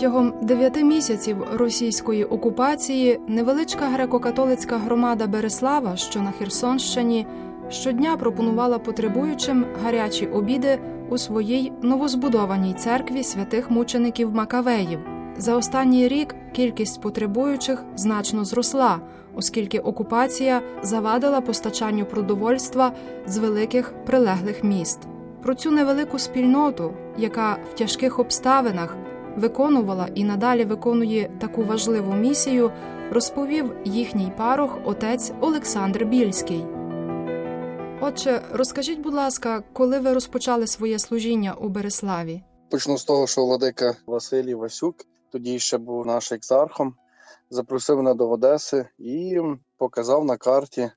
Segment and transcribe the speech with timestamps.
[0.00, 7.26] Протягом дев'яти місяців російської окупації невеличка греко-католицька громада Береслава, що на Херсонщині,
[7.70, 10.78] щодня пропонувала потребуючим гарячі обіди
[11.08, 14.98] у своїй новозбудованій церкві святих мучеників Макавеїв.
[15.36, 18.98] За останній рік кількість потребуючих значно зросла,
[19.36, 22.92] оскільки окупація завадила постачанню продовольства
[23.26, 24.98] з великих прилеглих міст.
[25.42, 28.96] Про цю невелику спільноту, яка в тяжких обставинах
[29.36, 32.72] виконувала і надалі виконує таку важливу місію,
[33.12, 36.64] розповів їхній парох отець Олександр Більський.
[38.02, 42.42] Отже, розкажіть, будь ласка, коли ви розпочали своє служіння у Береславі?
[42.70, 44.96] Почну з того, що владика Василій Васюк,
[45.32, 46.94] тоді ще був наш екзархом,
[47.50, 49.40] запросив мене до Одеси і
[49.76, 50.90] показав на карті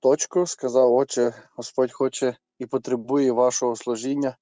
[0.00, 4.36] точку, сказав: Отче, Господь хоче і потребує вашого служіння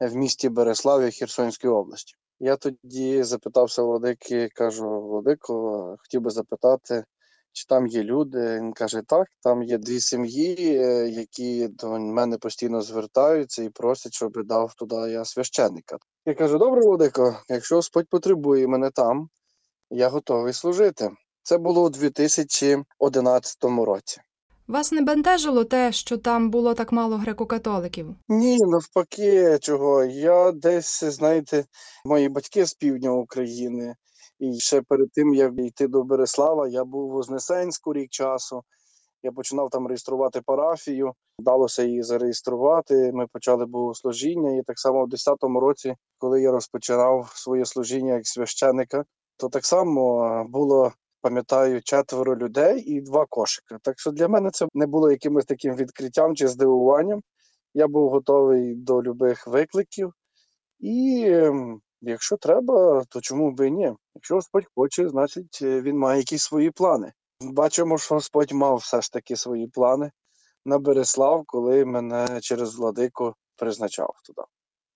[0.00, 2.14] в місті Береславі Херсонської області.
[2.40, 7.04] Я тоді запитався владики, кажу: Владико, хотів би запитати,
[7.52, 8.56] чи там є люди.
[8.56, 14.14] Він каже: Так, там є дві сім'ї, е, які до мене постійно звертаються і просять,
[14.14, 15.98] щоб дав туди я священника.
[16.26, 19.28] Я кажу: добре, Владико, якщо Господь потребує мене там,
[19.90, 21.10] я готовий служити.
[21.42, 24.20] Це було у 2011 році.
[24.68, 28.14] Вас не бентежило те, що там було так мало греко-католиків?
[28.28, 30.04] Ні, навпаки, чого.
[30.04, 31.64] Я десь, знаєте,
[32.04, 33.94] мої батьки з півдня України,
[34.38, 38.62] і ще перед тим, як йти до Береслава, я був у Вознесенську рік часу.
[39.22, 43.12] Я починав там реєструвати парафію, вдалося її зареєструвати.
[43.14, 44.56] Ми почали богослужіння.
[44.56, 49.04] І так само в 10-му році, коли я розпочинав своє служіння як священика,
[49.36, 50.92] то так само було
[51.26, 53.76] пам'ятаю, четверо людей і два кошики.
[53.82, 57.22] Так що для мене це не було якимось таким відкриттям чи здивуванням.
[57.74, 60.12] Я був готовий до любих викликів,
[60.80, 63.92] і ем, якщо треба, то чому б і ні?
[64.14, 67.12] Якщо Господь хоче, значить він має якісь свої плани.
[67.40, 70.10] Бачимо, що Господь мав все ж таки свої плани
[70.64, 74.42] на Береслав, коли мене через владику призначав туди.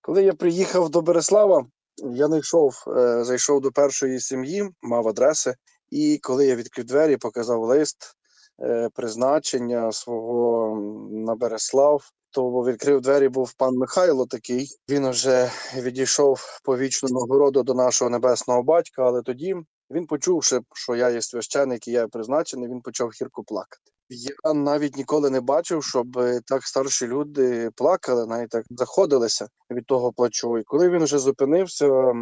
[0.01, 5.55] Коли я приїхав до Береслава, я не йшов, е, зайшов до першої сім'ї, мав адреси.
[5.91, 8.17] І коли я відкрив двері, показав лист
[8.63, 10.77] е, призначення свого
[11.11, 14.69] на Береслав, то відкрив двері був пан Михайло такий.
[14.89, 19.57] Він вже відійшов по вічну нагороду до нашого небесного батька, але тоді
[19.91, 23.93] він, почувши, що я є священник і я призначений, він почав гірко плакати.
[24.13, 26.07] Я навіть ніколи не бачив, щоб
[26.47, 30.59] так старші люди плакали, навіть так заходилися від того плачу.
[30.59, 32.13] І коли він вже зупинився,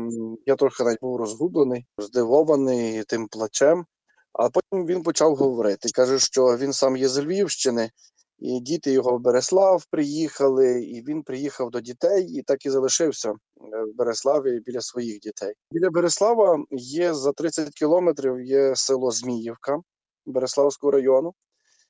[0.46, 3.84] я трохи навіть був розгублений, здивований тим плачем.
[4.32, 5.88] А потім він почав говорити.
[5.94, 7.90] Каже, що він сам є з Львівщини,
[8.38, 13.32] і діти його в Береслав приїхали, і він приїхав до дітей і так і залишився
[13.56, 15.54] в Береславі біля своїх дітей.
[15.72, 19.78] Біля Береслава є за 30 кілометрів є село Зміївка
[20.26, 21.34] Береславського району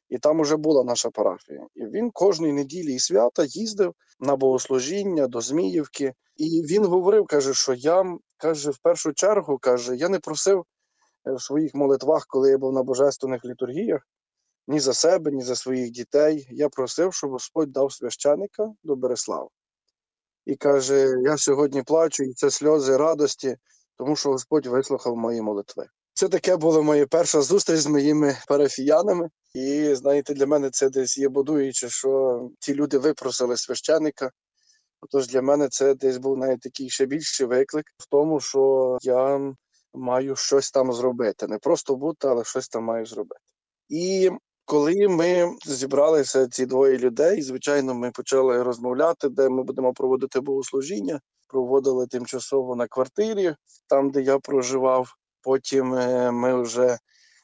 [0.08, 1.66] і там уже була наша парафія.
[1.74, 6.14] І він кожної неділі і свята їздив на богослужіння до Зміївки.
[6.36, 10.64] І він говорив, каже, що я каже, в першу чергу каже, я не просив
[11.26, 14.02] е, в своїх молитвах, коли я був на божественних літургіях,
[14.66, 16.48] ні за себе, ні за своїх дітей.
[16.50, 19.48] Я просив, щоб Господь дав священика до Береслава.
[20.46, 23.56] І каже: Я сьогодні плачу, і це сльози радості,
[23.96, 25.86] тому що Господь вислухав мої молитви.
[26.18, 29.30] Це таке була моя перша зустріч з моїми парафіянами.
[29.54, 34.30] І знаєте, для мене це десь є будуюче, що ті люди випросили священика.
[35.10, 39.52] Тож для мене це десь був навіть такий ще більший виклик в тому, що я
[39.94, 41.46] маю щось там зробити.
[41.46, 43.40] Не просто бути, але щось там маю зробити.
[43.88, 44.30] І
[44.64, 51.20] коли ми зібралися ці двоє людей, звичайно, ми почали розмовляти, де ми будемо проводити богослужіння.
[51.48, 53.54] Проводили тимчасово на квартирі,
[53.88, 55.17] там де я проживав.
[55.42, 56.98] Потім е, ми вже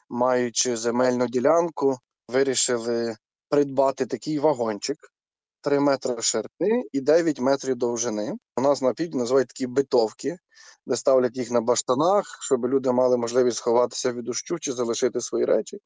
[0.09, 1.97] маючи земельну ділянку,
[2.27, 3.15] вирішили
[3.49, 4.97] придбати такий вагончик
[5.61, 8.33] 3 метри ширини і 9 метрів довжини.
[8.57, 10.37] У нас на півдні називають такі битовки,
[10.85, 15.45] де ставлять їх на баштанах, щоб люди мали можливість сховатися від дощу чи залишити свої
[15.45, 15.79] речі.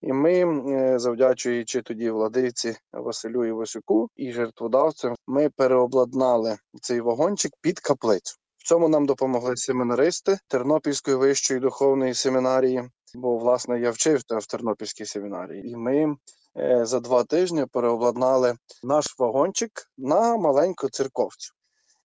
[0.00, 0.32] І ми,
[0.72, 8.39] е, завдячуючи тоді владиці Василю Івасюку і жертводавцям, ми переобладнали цей вагончик під каплицю.
[8.60, 15.06] В цьому нам допомогли семінаристи Тернопільської вищої духовної семінарії, бо власне я вчився в Тернопільській
[15.06, 16.16] семінарії, і ми
[16.56, 21.52] е, за два тижні переобладнали наш вагончик на маленьку церковцю.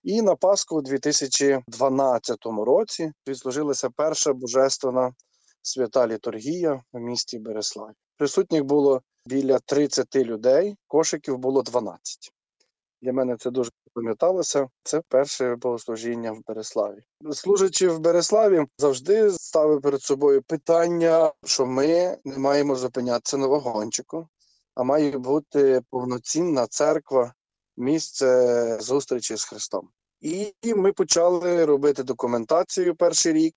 [0.04, 5.14] І на Пасху у 2012 році відслужилася перша божественна
[5.62, 7.94] свята літургія в місті Береславі.
[8.18, 12.32] Присутніх було біля 30 людей, кошиків було 12.
[13.02, 17.04] Для мене це дуже запам'яталося, це перше богослужіння в Береславі.
[17.32, 24.28] Служачи в Береславі, завжди ставив перед собою питання, що ми не маємо зупинятися на вагончику,
[24.76, 27.34] а має бути повноцінна церква,
[27.78, 29.90] місце зустрічі з Христом.
[30.22, 33.54] І ми почали робити документацію перший рік.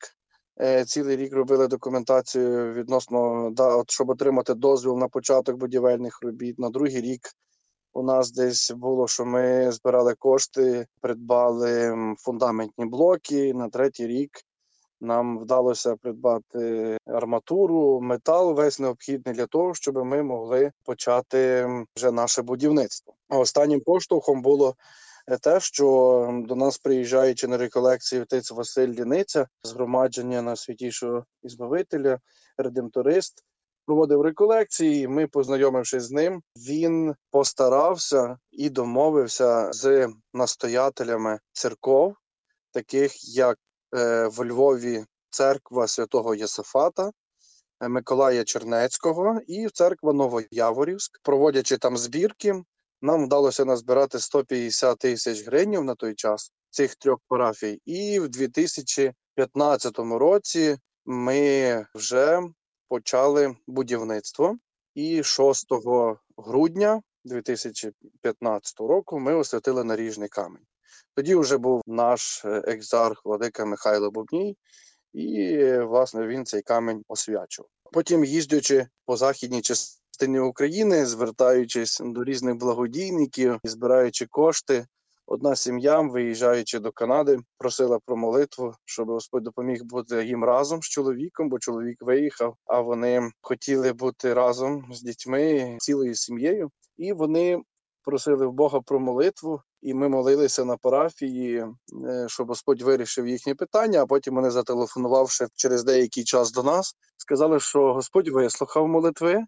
[0.61, 6.59] Е, Цілий рік робили документацію відносно да, от, щоб отримати дозвіл на початок будівельних робіт.
[6.59, 7.21] На другий рік
[7.99, 13.55] у нас десь було, що ми збирали кошти, придбали фундаментні блоки.
[13.55, 14.31] На третій рік
[15.01, 22.43] нам вдалося придбати арматуру, метал весь необхідний для того, щоб ми могли почати вже наше
[22.43, 23.15] будівництво.
[23.29, 24.75] А останнім поштовхом було
[25.29, 32.19] е, те, що до нас приїжджаючи на реколекції отець Василь Ліниця, згромадження на святішого Ізбавителя,
[32.59, 33.45] редемторист,
[33.89, 35.09] проводив реколекції.
[35.09, 42.15] Ми, познайомившись з ним, він постарався і домовився з настоятелями церков,
[42.73, 43.59] таких як
[43.97, 47.11] е, в Львові церква святого Єсифата.
[47.81, 52.63] е, Миколая Чернецького і церква Новояворівськ, проводячи там збірки,
[53.03, 57.81] нам вдалося назбирати 150 тисяч гривень на той час цих трьох парафій.
[57.85, 62.43] І в 2015 році ми вже
[62.89, 64.59] почали будівництво.
[64.95, 65.67] І 6
[66.37, 70.67] грудня 2015 року ми освятили наріжний камінь.
[71.15, 74.57] Тоді вже був наш е, екзарх владика Михайло Бубній,
[75.13, 77.71] і власне він цей камінь освячував.
[77.93, 84.87] Потім, їздячи по західній частині України, звертаючись до різних благодійників і збираючи кошти,
[85.29, 90.89] одна сім'я, виїжджаючи до Канади, просила про молитву, щоб Господь допоміг бути їм разом з
[90.89, 97.63] чоловіком, бо чоловік виїхав, а вони хотіли бути разом з дітьми, цілою сім'єю, і вони
[98.03, 99.61] просили в Бога про молитву.
[99.83, 101.67] І ми молилися на парафії,
[102.07, 104.03] е, щоб Господь вирішив їхні питання.
[104.03, 109.45] А потім вони, зателефонувавши через деякий час до нас, сказали, що Господь вислухав молитви,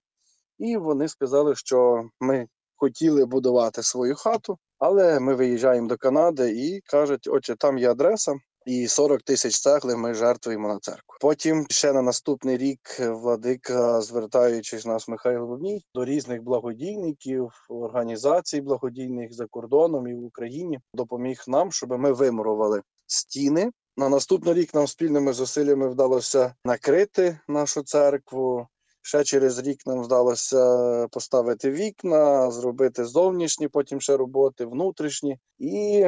[0.59, 6.81] і вони сказали, що ми хотіли будувати свою хату, але ми виїжджаємо до Канади і
[6.81, 8.35] кажуть, отче, там є адреса.
[8.67, 11.17] І 40 тисяч цегли ми жертвуємо на церкву.
[11.21, 19.33] Потім ще на наступний рік владика, звертаючись нас Михайло Бубній, до різних благодійників, організацій благодійних
[19.33, 23.71] за кордоном і в Україні допоміг нам, щоб ми вимурували стіни.
[23.97, 28.67] На наступний рік нам спільними зусиллями вдалося накрити нашу церкву.
[29.03, 35.39] Ще через рік нам вдалося поставити вікна, зробити зовнішні, потім ще роботи, внутрішні.
[35.59, 36.07] І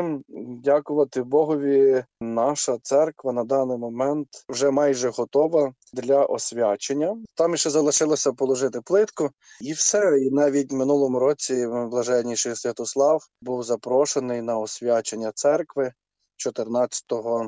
[0.64, 7.16] дякувати Богові, наша церква на даний момент вже майже готова для освячення.
[7.34, 9.30] Там ще залишилося положити плитку,
[9.60, 10.18] і все.
[10.18, 15.92] І навіть в минулому році блаженніший Святослав був запрошений на освячення церкви
[16.36, 17.04] 14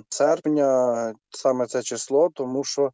[0.09, 1.15] серпня.
[1.31, 2.91] Саме це число, тому що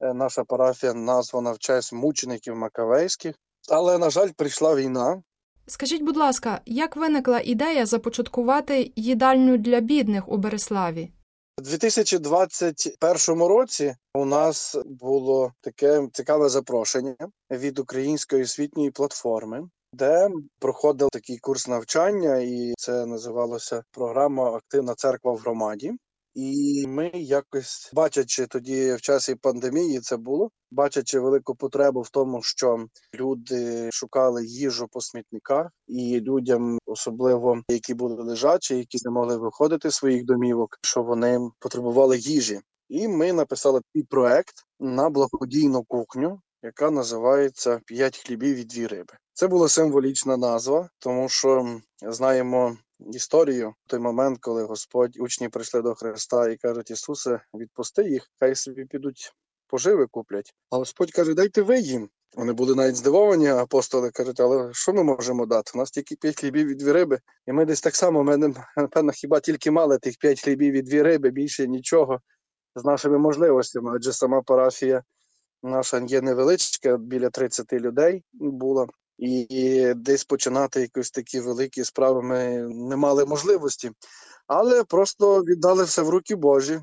[0.00, 3.34] наша парафія названа в честь мучеників Макавейських.
[3.70, 5.22] Але, на жаль, прийшла війна.
[5.66, 11.10] Скажіть, будь ласка, як виникла ідея започаткувати їдальню для бідних у Береславі?
[11.58, 17.16] У 2021 році у нас було таке цікаве запрошення
[17.50, 25.32] від української освітньої платформи, де проходив такий курс навчання, і це називалося програма Активна церква
[25.32, 25.92] в громаді.
[26.42, 32.42] І ми якось бачачи тоді в часі пандемії, це було бачачи велику потребу в тому,
[32.42, 39.36] що люди шукали їжу по смітниках, і людям, особливо які були лежачі, які не могли
[39.36, 42.60] виходити з своїх домівок, що вони потребували їжі.
[42.88, 49.14] І ми написали такий проект на благодійну кухню, яка називається П'ять хлібів і дві риби.
[49.32, 52.76] Це була символічна назва, тому що знаємо
[53.12, 58.54] історію той момент, коли Господь учні прийшли до Христа і кажуть: Ісусе, відпусти їх, хай
[58.54, 59.32] собі підуть
[59.66, 60.54] поживи куплять.
[60.70, 62.08] А Господь каже: Дайте ви їм.
[62.36, 65.72] Вони були навіть здивовані, апостоли кажуть, але що ми можемо дати?
[65.74, 67.18] У нас тільки п'ять хлібів і дві риби.
[67.46, 71.02] І ми десь так само, ми напевно, хіба тільки мали тих п'ять хлібів і дві
[71.02, 72.20] риби, більше нічого
[72.74, 73.92] з нашими можливостями.
[73.96, 75.02] Адже сама парафія
[75.62, 78.86] наша є невеличка, біля 30 людей була.
[79.20, 83.90] І десь починати якісь такі великі справи ми не мали можливості,
[84.46, 86.80] але просто віддали все в руки Божі.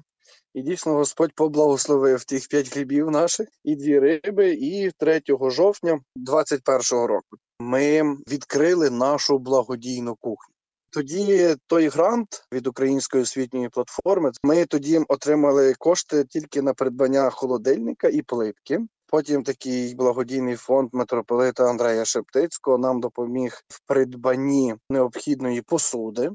[0.53, 4.49] І дійсно Господь поблагословив тих п'ять хлібів наших і дві риби.
[4.53, 10.53] І 3 жовтня 2021 року ми відкрили нашу благодійну кухню.
[10.89, 14.31] Тоді той грант від української освітньої платформи.
[14.43, 18.79] Ми тоді отримали кошти тільки на придбання холодильника і плитки.
[19.09, 26.31] Потім такий благодійний фонд митрополита Андрея Шептицького нам допоміг в придбанні необхідної посуди.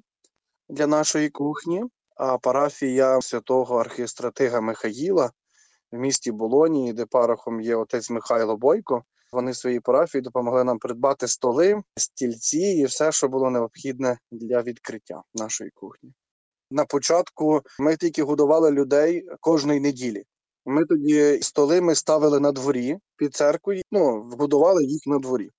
[0.69, 1.85] для нашої кухні,
[2.17, 5.31] а парафія святого архістратига Михаїла
[5.93, 9.05] в місті Болонії, де парохом є отець Михайло Бойко.
[9.33, 15.23] Вони своїй парафії допомогли нам придбати столи, стільці і все, що було необхідне для відкриття
[15.35, 16.12] нашої кухні.
[16.71, 20.25] На початку ми тільки годували людей кожної неділі.
[20.66, 25.50] Ми тоді столи ми ставили на дворі під церквою, ну, годували їх на дворі.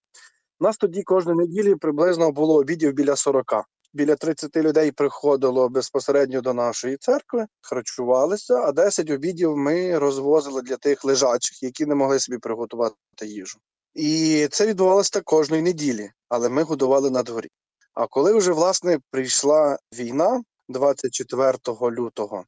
[0.59, 3.65] Нас тоді кожної неділі приблизно було обідів біля 40.
[3.93, 10.77] Біля 30 людей приходило безпосередньо до нашої церкви, харчувалися, а 10 обідів ми розвозили для
[10.77, 13.59] тих лежачих, які не могли собі приготувати їжу.
[13.93, 17.47] І це відбувалося кожної неділі, але ми годували на дворі.
[17.93, 21.57] А коли вже власне прийшла війна 24
[21.91, 22.43] лютого,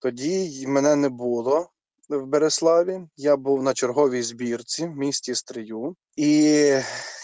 [0.00, 1.70] тоді мене не було
[2.08, 3.00] в Береславі.
[3.16, 5.96] Я був на черговій збірці в місті Стрию.
[6.16, 6.74] І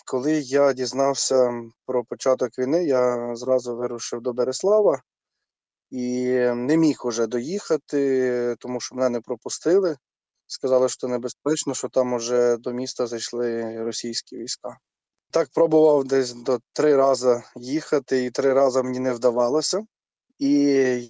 [0.07, 5.03] коли я дізнався про початок війни, я зразу вирушив до Береслава
[5.91, 9.97] і не міг уже доїхати, тому що мене не пропустили.
[10.47, 14.79] Сказали, що небезпечно, що там уже до міста зайшли російські війська.
[15.31, 19.87] Так пробував десь до три рази їхати, і три рази мені не вдавалося.
[20.39, 20.53] І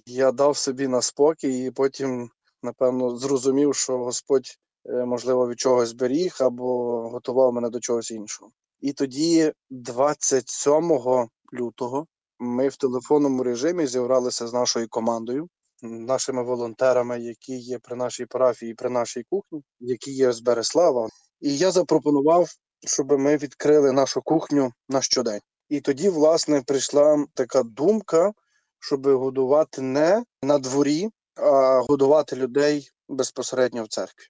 [0.05, 2.29] я дав собі на спокій, і потім,
[2.63, 8.51] напевно, зрозумів, що Господь, е, можливо, від чогось беріг або готував мене до чогось іншого.
[8.81, 12.07] І тоді, 27 лютого,
[12.39, 15.49] ми в телефонному режимі зібралися з нашою командою,
[15.81, 21.09] нашими волонтерами, які є при нашій парафії, при нашій кухні, які є з Береслава.
[21.41, 22.49] І я запропонував,
[22.87, 25.41] щоб ми відкрили нашу кухню на щодень.
[25.69, 28.33] І тоді, власне, прийшла така думка,
[28.79, 34.25] щоб годувати не на дворі, а годувати людей безпосередньо в церкві.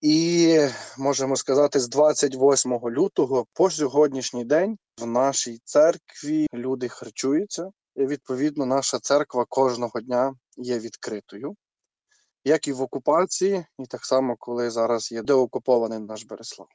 [0.00, 0.58] І
[0.98, 7.70] можемо сказати, з 28 лютого по сьогоднішній день в нашій церкві люди харчуються.
[7.96, 11.56] І, відповідно, наша церква кожного дня є відкритою,
[12.44, 16.68] як і в окупації, і так само, коли зараз є деокупований наш Береслав.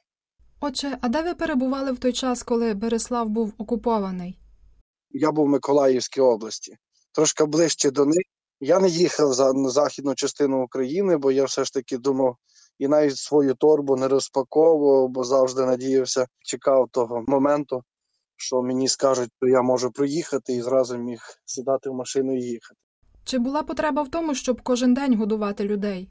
[0.60, 4.38] Отже, а де ви перебували в той час, коли Береслав був окупований?
[5.10, 6.76] Я був в Миколаївській області,
[7.12, 8.22] трошки ближче до них.
[8.60, 12.36] Я не їхав за на західну частину України, бо я все ж таки думав
[12.78, 17.82] і навіть свою торбу не розпаковував, бо завжди надіявся, чекав того моменту,
[18.36, 22.80] що мені скажуть, що я можу проїхати і зразу міг сідати в машину і їхати.
[23.24, 26.08] Чи була потреба в тому, щоб кожен день годувати людей?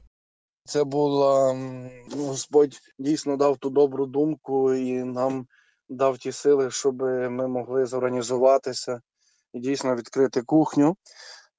[0.64, 5.46] Це була м, Господь дійсно дав ту добру думку і нам
[5.88, 9.00] дав ті сили, щоб ми могли зорганізуватися
[9.52, 10.96] і дійсно відкрити кухню.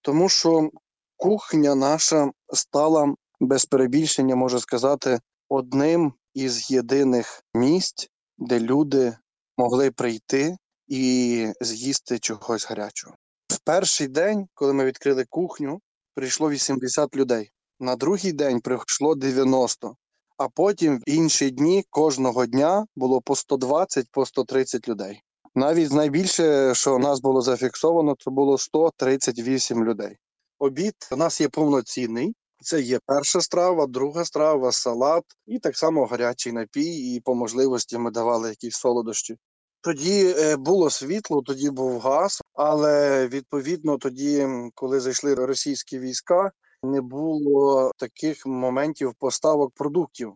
[0.02, 0.70] Тому що
[1.18, 5.20] кухня наша стала без перебільшення, можу сказати,
[5.50, 9.18] одним із єдиних місць, де люди
[9.58, 10.58] могли прийти
[10.88, 13.16] і з'їсти чогось гарячого.
[13.48, 15.82] В перший день, коли ми відкрили кухню,
[16.16, 17.52] прийшло 80 людей.
[17.80, 19.96] На другий день прийшло 90,
[20.38, 25.22] а потім в інші дні кожного дня було по 120, по 130 людей.
[25.56, 30.18] Навіть найбільше, що у нас було зафіксовано, це було 138 людей.
[30.60, 32.36] Обід у нас є повноцінний.
[32.62, 37.16] Це є перша страва, друга страва, салат і так само гарячий напій.
[37.16, 39.38] І по можливості ми давали якісь солодощі.
[39.82, 46.52] Тоді е, було світло, тоді був газ, але відповідно тоді, коли зайшли російські війська,
[46.84, 50.34] не було таких моментів поставок продуктів.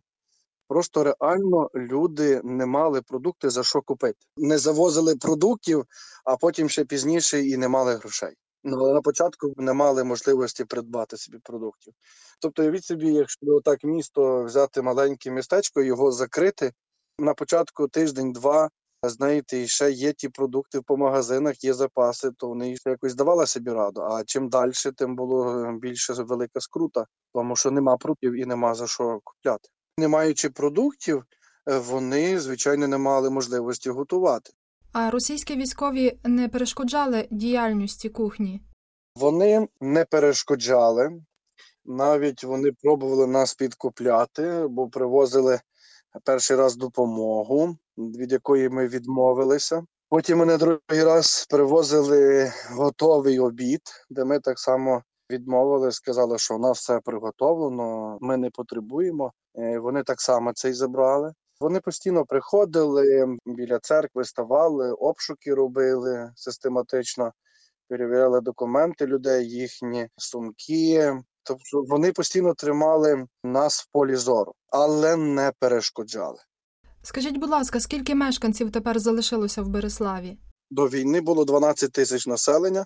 [0.68, 4.18] Просто реально люди не мали продукти за що купити.
[4.38, 5.86] Не завозили продуктів,
[6.26, 8.34] а потім ще пізніше і не мали грошей.
[8.64, 11.94] Ну, на початку не мали можливості придбати собі продуктів.
[12.40, 16.72] Тобто, уявіть собі, якщо так місто взяти маленьке містечко, його закрити
[17.20, 18.70] на початку тиждень-два,
[19.04, 23.48] знаєте, і ще є ті продукти по магазинах, є запаси, то вони ще якось давали
[23.48, 24.02] собі раду.
[24.02, 28.88] А чим далі, тим було більше велика скрута, тому що нема продуктів і нема за
[28.88, 29.70] що купляти.
[30.00, 31.24] Не маючи продуктів,
[31.70, 34.52] е, вони звичайно не мали можливості готувати.
[34.94, 38.62] А російські військові не перешкоджали діяльності кухні?
[39.16, 41.22] Вони не перешкоджали,
[41.86, 45.60] навіть вони пробували нас підкупляти, бо привозили
[46.24, 49.86] перший раз допомогу, від якої ми відмовилися.
[50.10, 56.60] Потім вони другий раз привозили готовий обід, де ми так само відмовили, сказали, що у
[56.60, 59.32] нас все приготовлено, ми не потребуємо.
[59.58, 61.34] Е, Вони так само це й забрали.
[61.60, 67.32] Вони постійно приходили біля церкви, ставали, обшуки робили систематично,
[67.90, 71.14] перевіряли документи людей, їхні сумки.
[71.44, 76.38] Тобто вони постійно тримали нас в полі зору, але не перешкоджали.
[77.04, 80.38] Скажіть, будь ласка, скільки мешканців тепер залишилося в Береславі?
[80.70, 82.86] До війни було 12 тисяч населення.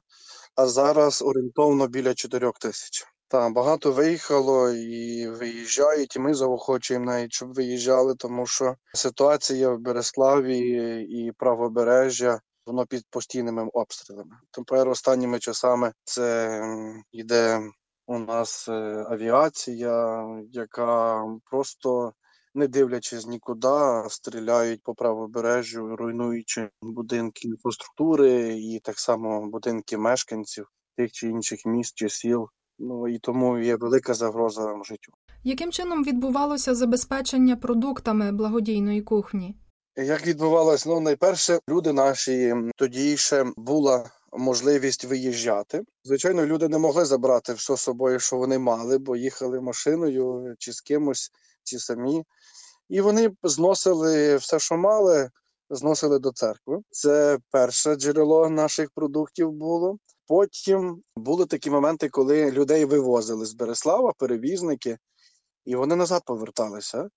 [0.55, 3.07] А зараз орієнтовно біля 4 тисяч.
[3.27, 9.79] Так, багато виїхало і виїжджають, і ми заохочуємо навіть, щоб виїжджали, тому що ситуація в
[9.79, 10.59] Береславі
[11.09, 14.35] і правобережжя воно під постійними обстрілами.
[14.51, 16.61] Тепер останніми часами це
[17.11, 17.61] йде
[18.05, 22.13] у нас е, авіація, яка просто
[22.55, 30.67] не дивлячись нікуди, стріляють по правобережжю, руйнуючи будинки інфраструктури і так само будинки мешканців
[30.97, 32.47] тих чи інших міст чи сіл.
[32.79, 35.11] Ну і тому є велика загроза життю.
[35.43, 39.55] Яким чином відбувалося забезпечення продуктами благодійної кухні?
[39.95, 40.85] Як відбувалось?
[40.85, 45.83] Ну, найперше, люди наші тоді ще була можливість виїжджати.
[46.03, 50.73] Звичайно, люди не могли забрати все з собою, що вони мали, бо їхали машиною чи
[50.73, 51.31] з кимось,
[51.63, 52.23] чи самі.
[52.89, 55.29] І вони зносили все, що мали,
[55.69, 56.79] зносили до церкви.
[56.89, 59.97] Це перше джерело наших продуктів було.
[60.27, 64.97] Потім були такі моменти, коли людей вивозили з Береслава, перевізники,
[65.65, 67.09] і вони назад поверталися.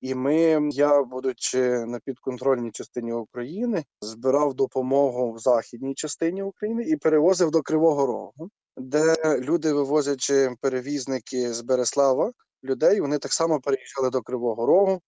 [0.00, 6.96] І ми, я, будучи на підконтрольній частині України, збирав допомогу в західній частині України і
[6.96, 12.32] перевозив до Кривого Рогу, де люди, вивозячи перевізники з Береслава,
[12.64, 15.00] людей, вони так само переїжджали до Кривого Рогу.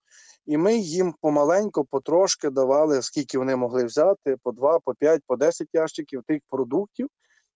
[0.47, 5.37] І ми їм помаленьку, потрошки давали, скільки вони могли взяти, по 2, по 5, по
[5.37, 7.09] 10 ящиків тих продуктів.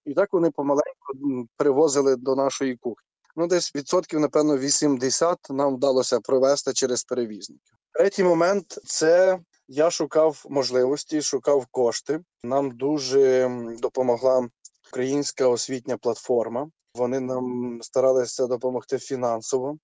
[0.05, 3.07] І так вони помаленьку привозили до нашої кухні.
[3.37, 7.75] Ну, десь відсотків, напевно, 80 нам вдалося провести через перевізників.
[7.93, 9.39] Третій момент це
[9.69, 12.21] я шукав можливості, шукав кошти.
[12.43, 13.51] Нам дуже
[13.83, 14.49] допомогла
[14.93, 16.69] українська освітня платформа.
[16.97, 19.79] Вони нам старалися допомогти фінансово.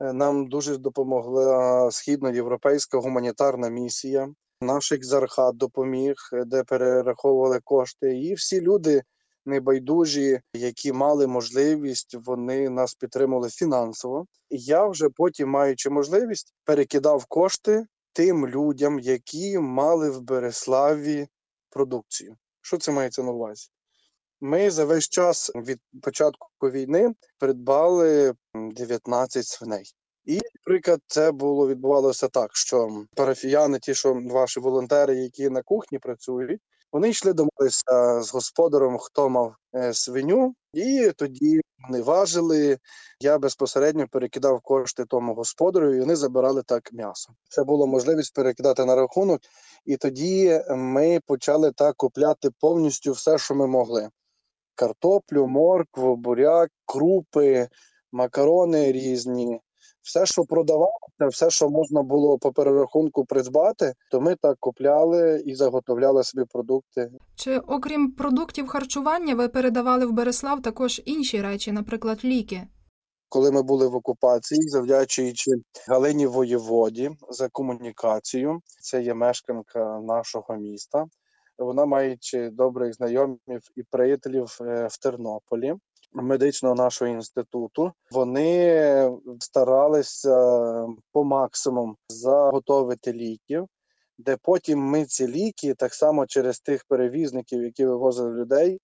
[0.00, 4.28] Е, Нам дуже допомогла східноєвропейська гуманітарна місія.
[4.60, 8.18] Наш екзархат допоміг, е, де перераховували кошти.
[8.18, 9.02] І всі люди
[9.46, 14.26] небайдужі, які мали можливість, вони нас підтримували фінансово.
[14.50, 21.28] І я вже потім, маючи можливість, перекидав кошти тим людям, які мали в Береславі
[21.70, 22.36] продукцію.
[22.60, 23.68] Що це мається на увазі?
[24.46, 29.84] Ми за весь час від початку війни придбали м, 19 свиней.
[30.24, 35.98] І, наприклад, це було відбувалося так, що парафіяни, ті, що ваші волонтери, які на кухні
[35.98, 36.60] працюють,
[36.92, 42.78] вони йшли домовитися з господарем, хто мав е, свиню, і тоді вони важили.
[43.20, 47.32] Я безпосередньо перекидав кошти тому господарю, і вони забирали так м'ясо.
[47.48, 49.40] Це було можливість перекидати на рахунок,
[49.84, 54.08] і тоді ми почали так купляти повністю все, що ми могли:
[54.74, 57.68] картоплю, моркву, буряк, крупи,
[58.12, 59.60] макарони різні.
[60.02, 65.54] Все, що продавалося, все, що можна було по перерахунку придбати, то ми так купляли і
[65.54, 67.10] заготовляли собі продукти.
[67.34, 72.62] Чи окрім продуктів харчування ви передавали в Береслав також інші речі, наприклад, ліки?
[73.28, 75.50] Коли ми були в окупації, завдячуючи
[75.88, 81.04] Галині Воєводі за комунікацію, це є мешканка нашого міста.
[81.58, 85.74] Вона маючи добрих знайомів і приятелів е, в Тернополі,
[86.12, 90.36] медичного нашого інституту, вони старалися
[91.12, 93.66] по максимуму заготовити ліків,
[94.18, 98.80] де потім ми ці ліки, так само через тих перевізників, які вивозили людей,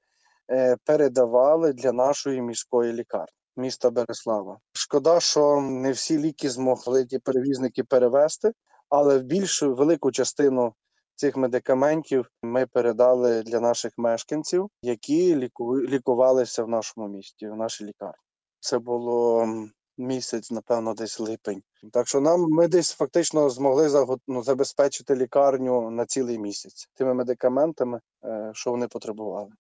[0.50, 4.58] е, передавали для нашої міської лікарні міста Береслава.
[4.72, 8.52] Шкода, що не всі ліки змогли ті перевізники перевезти,
[8.88, 10.74] але більшу велику частину
[11.20, 15.80] цих медикаментів ми передали для наших мешканців, які ліку...
[15.80, 18.14] лікувалися в нашому місті, в нашій лікарні.
[18.60, 19.48] Це було
[19.98, 21.62] місяць, напевно, десь липень.
[21.92, 28.00] Так що нам ми десь фактично змогли ну, забезпечити лікарню на цілий місяць тими медикаментами,
[28.24, 29.50] е, що вони потребували.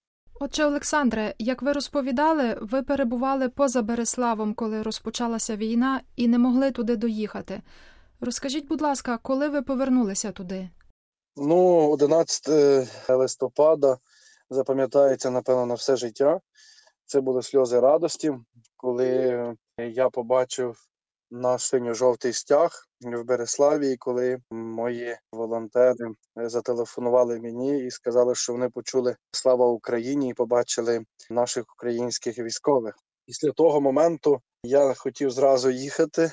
[0.40, 6.70] Отже, Олександре, як ви розповідали, ви перебували поза Береславом, коли розпочалася війна, і не могли
[6.70, 7.62] туди доїхати.
[8.20, 10.70] Розкажіть, будь ласка, коли ви повернулися туди?
[11.36, 12.48] Ну, 11
[13.08, 13.98] листопада
[14.50, 16.40] запам'ятається, напевно, на все життя.
[17.04, 18.32] Це були сльози радості,
[18.76, 20.76] коли я побачив
[21.30, 29.16] наш синьо-жовтий стяг в Береславі, коли мої волонтери зателефонували мені і сказали, що вони почули
[29.32, 32.94] слава Україні і побачили наших українських військових.
[33.26, 36.32] Після того моменту я хотів зразу їхати,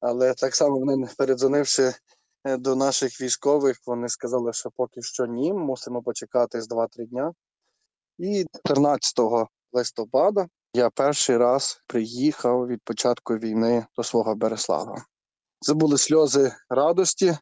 [0.00, 1.94] але так само вони передзвонивши е,
[2.44, 7.32] до наших військових, вони сказали, що поки що ні, мусимо почекати з 2-3 дня.
[8.18, 15.04] І 14 листопада я перший раз приїхав від початку війни до свого Береслава.
[15.60, 17.38] Це були сльози радості,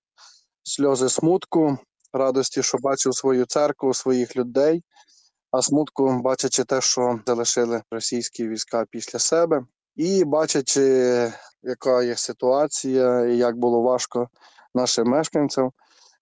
[0.63, 1.79] сльози смутку,
[2.13, 4.83] радості, що бачив свою церкву, своїх людей,
[5.51, 9.65] а смутку, бачачи те, що залишили російські війська після себе,
[9.97, 11.33] і бачачи,
[11.63, 14.29] яка є ситуація, і як було важко
[14.75, 15.71] нашим мешканцям,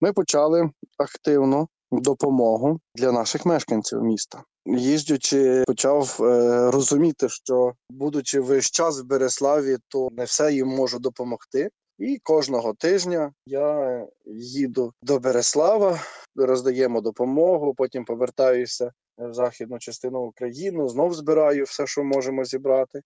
[0.01, 4.43] ми почали активну допомогу для наших мешканців міста.
[4.67, 10.99] Їздячи, почав е, розуміти, що будучи весь час в Береславі, то не все їм можу
[10.99, 11.71] допомогти.
[11.99, 14.07] І кожного тижня я
[14.37, 16.01] їду до Береслава,
[16.37, 23.01] роздаємо допомогу, потім повертаюся в західну частину України, знов збираю все, що можемо зібрати.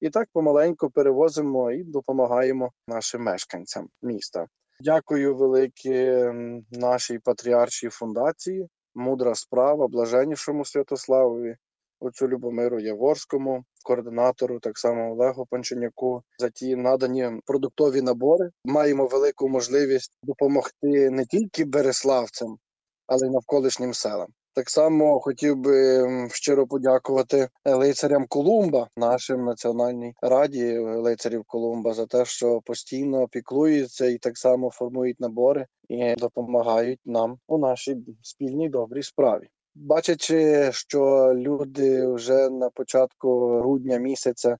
[0.00, 4.46] І так помаленьку перевозимо і допомагаємо нашим мешканцям міста.
[4.80, 6.32] Дякую велике
[6.70, 11.56] нашій патріаршій фундації, мудра справа, блаженнішому Святославові,
[12.00, 18.50] отцю Любомиру Яворському, координатору, так само Олегу Панченяку, за ті надані продуктові набори.
[18.64, 22.58] Маємо велику можливість допомогти не тільки береславцям,
[23.06, 24.28] але й навколишнім селам.
[24.54, 32.24] Так само хотів би щиро подякувати лицарям Колумба, нашим національній раді лицарів Колумба, за те,
[32.24, 39.02] що постійно піклуються і так само формують набори і допомагають нам у нашій спільній добрій
[39.02, 39.48] справі.
[39.74, 44.58] Бачачи, що люди вже на початку грудня місяця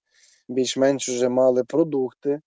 [0.48, 2.40] більш-менш вже мали продукти,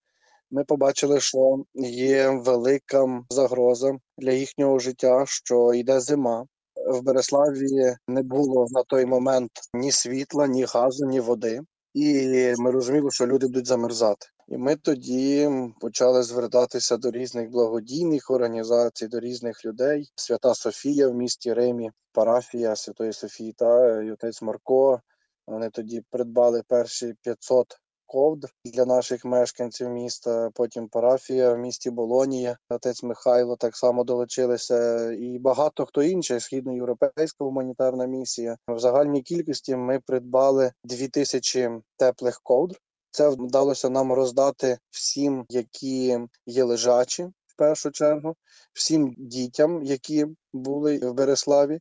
[0.51, 6.45] ми побачили, що є велика загроза для їхнього життя, що йде зима.
[6.87, 11.61] В Береславі не було на той момент ні світла, ні газу, ні води,
[11.93, 14.27] і ми розуміли, що люди будуть замерзати.
[14.47, 20.11] І ми тоді почали звертатися до різних благодійних організацій, до різних людей.
[20.15, 25.01] Свята Софія в місті Римі, парафія Святої Софії та і отець Марко.
[25.47, 30.49] Вони тоді придбали перші 500 ковдр для наших мешканців міста.
[30.53, 37.43] Потім парафія в місті Болонія, отець Михайло так само долучилися, і багато хто інший, східноєвропейська
[37.43, 38.57] гуманітарна місія.
[38.67, 42.75] В загальній кількості ми придбали 2000 теплих ковдр.
[43.11, 48.35] Це вдалося нам роздати всім, які є лежачі, в першу чергу,
[48.73, 51.79] всім дітям, які були в Береславі,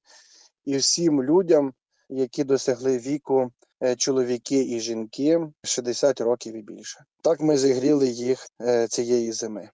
[0.64, 1.72] і всім людям,
[2.08, 3.52] які досягли віку
[3.96, 7.04] чоловіки і жінки 60 років і більше.
[7.22, 9.70] Так ми зігріли їх е, цієї зими.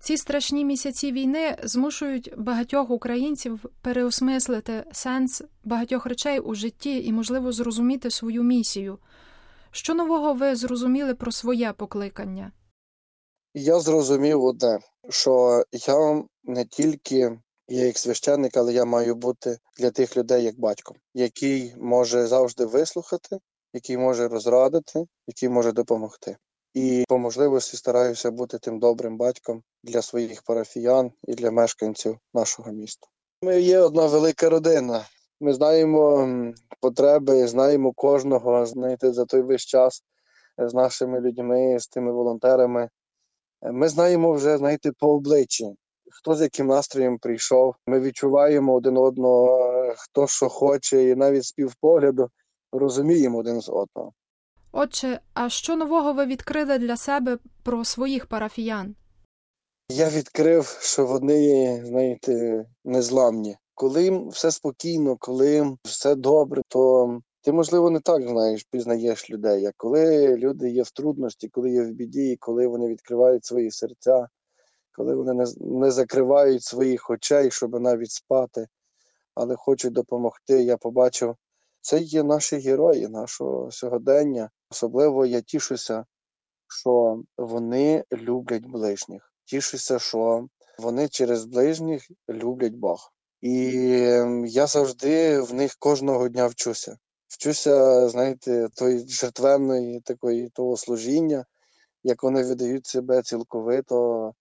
[0.00, 7.52] Ці страшні місяці війни змушують багатьох українців переосмислити сенс багатьох речей у житті і, можливо,
[7.52, 8.98] зрозуміти свою місію.
[9.70, 12.52] Що нового ви зрозуміли про своє покликання?
[13.54, 19.90] Я зрозумів одне, що я не тільки є як священник, але я маю бути для
[19.90, 23.38] тих людей як батьком, який може завжди вислухати,
[23.72, 26.36] який може розрадити, який може допомогти.
[26.74, 32.72] І по можливості стараюся бути тим добрим батьком для своїх парафіян і для мешканців нашого
[32.72, 33.06] міста.
[33.42, 35.04] Ми є одна велика родина.
[35.40, 36.28] Ми знаємо
[36.80, 40.02] потреби, знаємо кожного, знаєте, за той весь час
[40.58, 42.88] з нашими людьми, з тими волонтерами.
[43.62, 45.66] Ми знаємо вже, знаєте, по обличчі,
[46.18, 47.74] хто з яким настроєм прийшов.
[47.86, 52.30] Ми відчуваємо один одного, хто що хоче, і навіть з півпогляду
[52.72, 54.12] розуміємо один з одного.
[54.72, 58.94] Отже, а що нового ви відкрили для себе про своїх парафіян?
[59.90, 63.56] Я відкрив, що вони, знаєте, незламні.
[63.74, 69.66] Коли все спокійно, коли все добре, то ти, можливо, не так знаєш, пізнаєш людей.
[69.66, 74.28] А коли люди є в трудності, коли є в біді, коли вони відкривають свої серця,
[74.98, 78.66] коли вони не, не закривають своїх очей, щоб навіть спати,
[79.34, 81.36] але хочуть допомогти, я побачив,
[81.80, 84.50] це є наші герої нашого сьогодення.
[84.70, 86.04] Особливо я тішуся,
[86.68, 89.32] що вони люблять ближніх.
[89.44, 90.46] Тішуся, що
[90.78, 93.08] вони через ближніх люблять Бога.
[93.40, 93.54] І
[94.46, 96.96] я завжди в них кожного дня вчуся.
[97.28, 101.44] Вчуся, знаєте, тої жертвенної такої того служіння,
[102.02, 104.32] як вони видають себе цілковито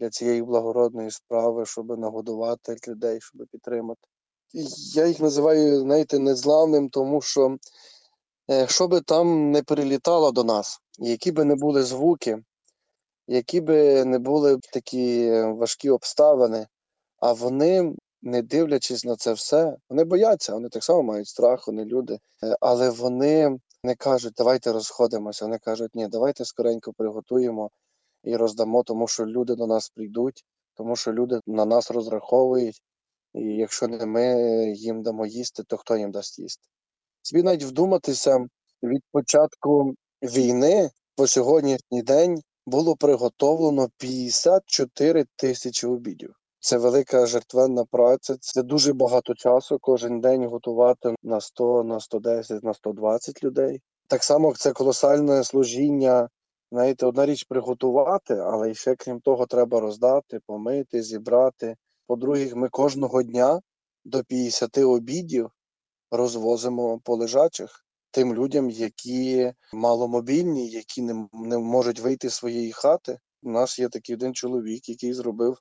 [0.00, 4.00] для цієї благородної справи, щоб нагодувати людей, щоб підтримати.
[4.94, 7.56] Я їх називаю, знаєте, незламним, тому що
[8.50, 12.38] е, що би там не прилітало до нас, які би не були звуки,
[13.26, 16.66] які би не були такі важкі обставини,
[17.18, 21.84] а вони, не дивлячись на це все, вони бояться, вони так само мають страх, вони
[21.84, 25.44] люди, Е, але вони не кажуть, давайте розходимося.
[25.44, 27.70] Вони кажуть, ні, давайте скоренько приготуємо
[28.24, 32.82] і роздамо, тому що люди до нас прийдуть, тому що люди на нас розраховують,
[33.34, 34.34] і якщо не ми
[34.76, 36.68] їм дамо їсти, то хто їм дасть їсти?
[37.22, 38.46] Собі навіть вдуматися
[38.82, 46.34] від початку війни по сьогоднішній день було приготовлено 54 тисячі обідів.
[46.60, 48.36] Це велика жертвенна праця.
[48.40, 49.78] Це дуже багато часу.
[49.80, 53.80] Кожен день готувати на 100, на 110, на 120 людей.
[54.08, 56.28] Так само це колосальне служіння.
[56.72, 61.76] Знаєте, одна річ приготувати, але ще крім того, треба роздати, помити, зібрати.
[62.06, 63.60] По-друге, ми кожного дня
[64.04, 65.50] до 50 обідів
[66.10, 73.18] розвозимо по лежачих тим людям, які маломобільні, які не, не можуть вийти з своєї хати.
[73.42, 75.58] У нас є такий один чоловік, який зробив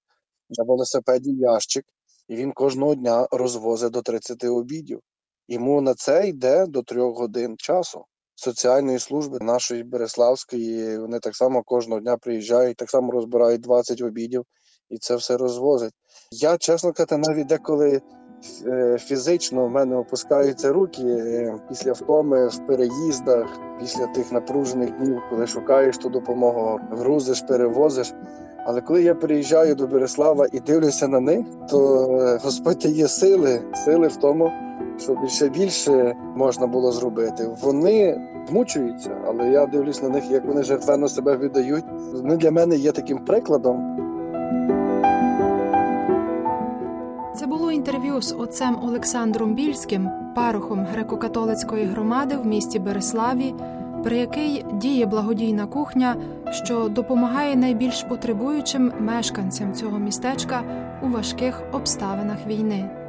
[0.50, 1.86] на велосипеді ящик,
[2.28, 5.00] і він кожного дня розвозить до 30 обідів.
[5.48, 8.06] Йому на це йде до трьох годин часу.
[8.36, 14.46] Соціальної служби нашої Береславської вони так само кожного дня приїжджають, так само розбирають 20 обідів
[14.89, 15.93] і це все розвозять.
[16.32, 18.02] Я, чесно кажучи, навіть деколи
[18.99, 23.47] фізично в мене опускаються руки е, після втоми в переїздах,
[23.79, 28.13] після тих напружених днів, коли шукаєш ту допомогу, грузиш, перевозиш.
[28.65, 33.62] Але коли я приїжджаю до Береслава і дивлюся на них, то е, Господь дає сили,
[33.86, 34.51] сили в тому,
[34.99, 37.49] щоб ще більше можна було зробити.
[37.62, 41.86] Вони змучуються, але я дивлюсь на них, як вони жертвенно себе віддають.
[42.13, 44.03] Вони для мене є таким прикладом.
[48.13, 53.54] Було інтерв'ю з отцем Олександром Більським, парохом греко-католицької громади в місті Береславі,
[54.04, 56.15] при якій діє благодійна кухня,
[56.52, 60.63] що допомагає найбільш потребуючим мешканцям цього містечка
[61.02, 63.03] у важких обставинах війни.